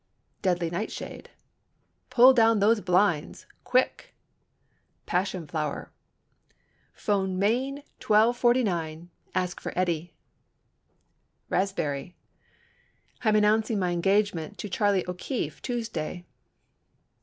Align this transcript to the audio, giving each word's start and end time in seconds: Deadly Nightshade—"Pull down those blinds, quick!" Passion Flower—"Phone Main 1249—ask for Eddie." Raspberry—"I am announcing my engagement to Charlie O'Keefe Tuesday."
Deadly 0.41 0.71
Nightshade—"Pull 0.71 2.33
down 2.33 2.57
those 2.57 2.81
blinds, 2.81 3.45
quick!" 3.63 4.15
Passion 5.05 5.45
Flower—"Phone 5.45 7.37
Main 7.37 7.83
1249—ask 7.99 9.59
for 9.61 9.71
Eddie." 9.77 10.15
Raspberry—"I 11.49 13.29
am 13.29 13.35
announcing 13.35 13.77
my 13.77 13.91
engagement 13.91 14.57
to 14.57 14.69
Charlie 14.69 15.07
O'Keefe 15.07 15.61
Tuesday." 15.61 16.25